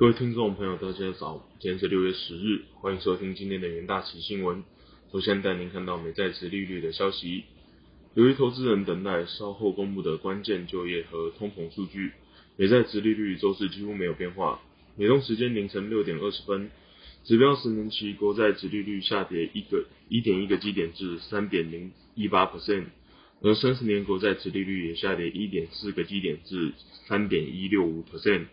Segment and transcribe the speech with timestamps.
[0.00, 4.64] 各位听众朋友，大家早，今天是六月十日，欢迎收听今天的元大旗新闻。
[5.12, 7.44] 首先带您看到美债值利率的消息。
[8.14, 12.12] 由于投资人等待稍后公布的关键就业和通膨数据，
[12.56, 14.62] 美债值利率周四几乎没有变化。
[14.96, 16.70] 美东时间凌晨六点二十分，
[17.24, 22.86] 指标十年期国债值利率下跌一个一点一个基点至三点零一八 percent，
[23.42, 26.72] 而三十年国债值利率也下跌一点四个基点至
[27.06, 28.46] 三点一六五 percent。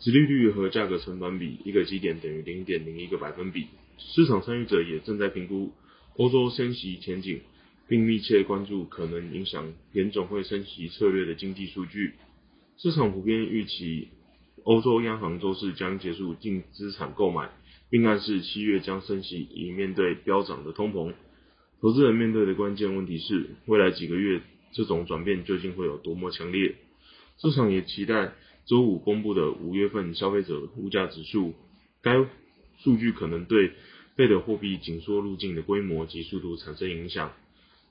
[0.00, 3.66] 殖利率和价格成反比，一个基点等于零点零一个百分比。
[3.98, 5.72] 市场参与者也正在评估
[6.16, 7.40] 欧洲升息前景，
[7.88, 12.12] 并密切关注可能影响联总会升息策略的经济数据。
[12.76, 14.08] 市场普遍预期
[14.62, 17.50] 欧洲央行周四将结束净资产购买，
[17.90, 21.12] 并暗示七月将升息以面对飙涨的通膨。
[21.80, 26.76] 投资人面对的关键问题是，未来几个月这种转变究竟会有多么强烈？
[27.38, 28.34] 市场也期待。
[28.68, 31.54] 周五公布的五月份消费者物价指数，
[32.02, 32.26] 该
[32.76, 33.72] 数据可能对
[34.14, 37.32] 费的货币紧缩路径的规模及速度产生影响。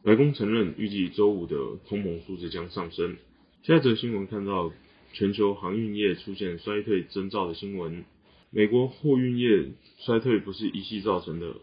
[0.03, 3.17] 白宫承认，预计周五的通膨数字将上升。
[3.63, 4.71] 下一则新闻看到
[5.13, 8.05] 全球航运业出现衰退征兆的新闻。
[8.51, 9.71] 美国货运业
[10.05, 11.55] 衰退不是一夕造成的，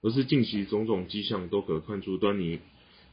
[0.00, 2.60] 而是近期种种迹象都可看出端倪。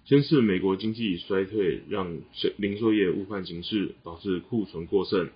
[0.06, 2.20] 先是美国经济衰退，让
[2.58, 5.30] 零售业误判形势，导致库存过剩；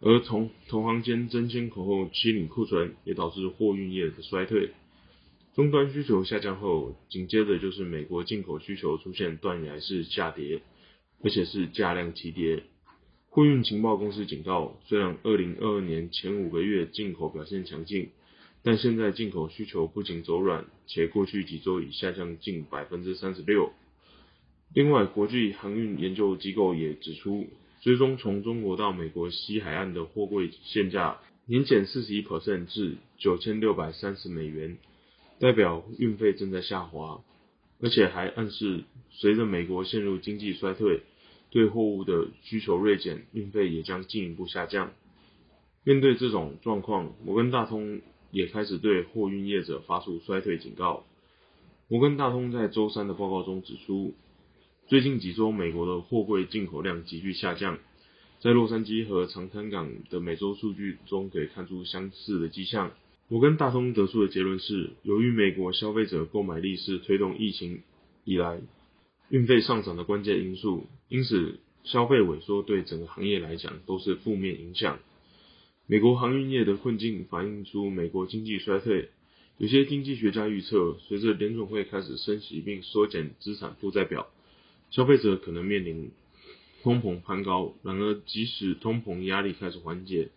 [0.00, 4.70] 而同同行间争先恐后清理库存，也导致货运业的衰退。
[5.54, 10.62] 终端需求下降后，紧接着就是美国进口需求出现断崖式下跌，
[11.22, 12.64] 而且是价量齐跌。
[13.28, 18.08] 货运情报公司警告，虽然二零二二年前五个月进口表现强劲，
[18.64, 23.72] 但现在进口需求不仅走软，且过去几周已下降近百分之三十六。
[24.74, 27.46] 另外，国际航运研究机构也指出，
[27.82, 34.78] 追踪从中国到美国西海岸的货柜现价年减四十一 percent 至九千六百三十美元，
[35.38, 37.22] 代表运费正在下滑，
[37.82, 41.02] 而且还暗示随着美国陷入经济衰退，
[41.50, 44.92] 对货物的需求锐减，运费也将进一步下降。
[45.84, 51.04] 面对这种状况，摩根大通也开始对货运业者发出衰退警告。
[51.88, 54.14] 摩根大通在周三的报告中指出。
[54.92, 57.78] 最近几周，美国的货柜进口量急剧下降，
[58.40, 62.92] 在洛杉矶和长滩港的每周数据中可以看出相似的迹象。
[63.26, 67.80] 摩根大通得出的结论是，由于美国消费者购买力是推动疫情
[68.26, 68.60] 以来
[69.30, 74.98] 运费上涨的关键因素，因此消费萎缩对整个行业来讲都是负面影响。
[75.86, 79.08] 美国航运业的困境反映出美国经济衰退。
[79.56, 84.26] 有些经济学家预测，随着联总会开始升息并缩减资产负债表。
[84.92, 86.10] 消费者可能面临
[86.82, 90.28] 通膨攀高，然而即使通膨压力开始缓解，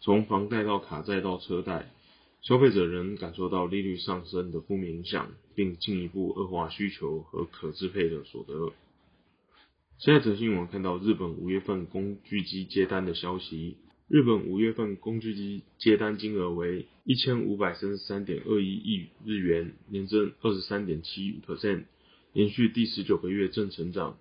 [0.00, 1.92] 从房贷到卡债到车贷，
[2.40, 8.72] 消费者仍感受到利率上升的负面影响，并进一步恶化需求和可支配的所得。
[9.98, 13.76] 下一则新闻看到日本五月份工具机接单的消息，
[14.08, 21.82] 日本五月份工具机接单金额为一千五百三十三点二一亿日元，年增二十三点七 percent。
[22.32, 24.16] 连续第十九个月正成长。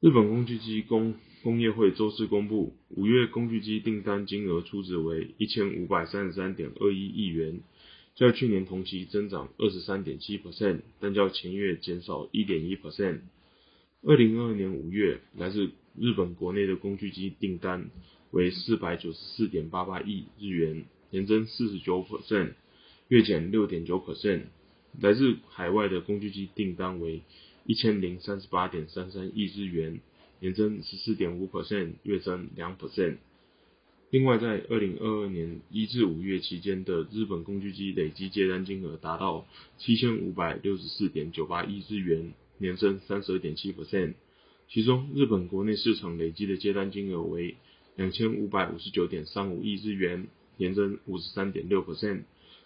[0.00, 7.60] 日本工具机工工业会周四公布，五月工具机订单金额初值为一千五百三十三点二一亿元，
[8.16, 13.20] 较去年同期增长二十三点七 percent，但较前月减少一点一 percent。
[14.02, 17.90] 二零二二年五月，来自日本国内的工具机订单
[18.32, 22.54] 为四百九十四点八八亿日元，年增四十九 percent，
[23.06, 24.46] 月减六点九 percent。
[24.98, 27.22] 来自海外的工具机订单为
[27.64, 30.00] 一千零三十八点三三亿日元，
[30.40, 33.18] 年增十四点五 percent，月增两 percent。
[34.10, 39.46] 另外，在二零二二年一至五月期间的日本工具机累计接单金额达到
[39.78, 44.14] 七千五百六十四点九八亿日元，年增三十二点七 percent。
[44.68, 47.56] 其中，日本国内市场累计的接单金额为
[47.94, 52.22] 两千五百五十九点三五亿日元，年增五十三点六 percent。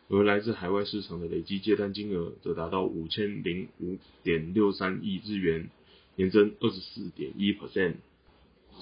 [0.09, 5.71] 而来自海外市场的累计接单金额则达到五千零五点六三亿日元，
[6.17, 7.95] 年增二十四点一 percent。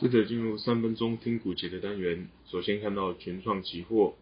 [0.00, 4.14] 接着进入三分钟听股节的单元，首先看到全创期货，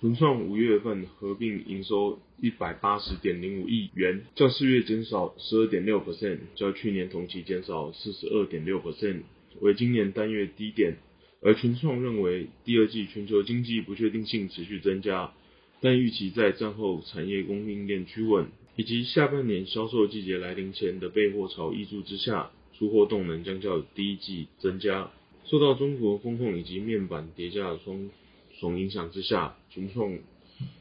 [0.00, 9.22] 全创五月份合并营收一百八十点零五亿元，较四月减少十二点六 percent，较去年同期减少四十二点六 percent，
[9.60, 10.96] 为今年单月低点。
[11.42, 15.32] 而全创认为，第二季全球经济不确定性持续增加。
[15.80, 25.10] 但预期在战后产业供应链趋稳，以及下半年销售季节来临前的备货潮挹注之下，出货动能将较第一季增加。
[25.46, 28.10] 受到中国风控以及面板叠加的双
[28.58, 30.18] 重影响之下，群创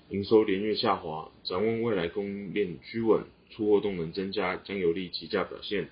[0.10, 5.88] 营收连月下滑，展望未来供应链趋稳，出货动能增加，将有利期价表现。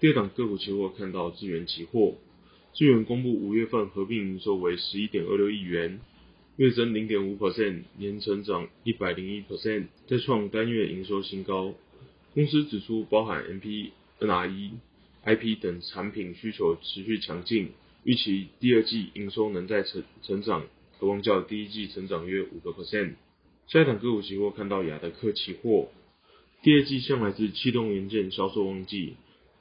[0.00, 2.14] 第二档个股期货看到智源期货，
[2.74, 6.00] 智源公布五月份合并营收为十一点二六亿元，
[6.60, 11.72] 月增零点五 percent，年成长一百零一 percent，再创单月营收新高。
[12.34, 14.72] 公司指出，包含 MP、NRE、
[15.24, 17.70] IP 等产品需求持续强劲，
[18.04, 20.66] 预期第二季营收能再成成长，
[20.98, 23.14] 可望较第一季成长约五个 percent。
[23.66, 25.88] 下一档个股期货看到亚德克期货，
[26.62, 29.14] 第二季向来是气动元件销售旺季。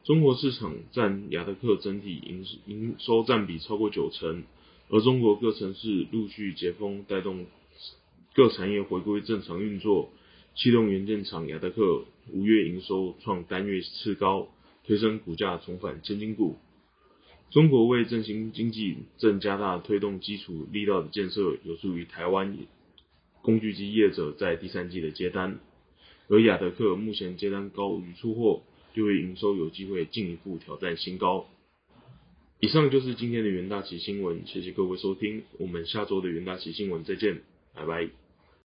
[0.04, 4.44] 中国市场占亚德克整体营营收占比超过九成，
[4.90, 7.46] 而中国各城市陆续解封，带动
[8.34, 10.12] 各产业回归正常运作。
[10.56, 14.50] 气动元件厂亚德克五月营收创单月次高，
[14.86, 16.58] 推升股价重返千金股。
[17.52, 22.58] 中国为振兴经济，正加大推动基础力道的建设，有助于台湾
[23.42, 25.60] 工具机业者在第三季的接单。
[26.28, 28.64] 而亚德克目前接单高于出货。
[28.96, 31.48] 六月营收有机会进一步挑战新高。
[32.60, 37.42] 以上就是今天的元大旗新闻，谢谢各位收听，我们下周的元大旗新闻再见，
[37.74, 38.10] 拜拜。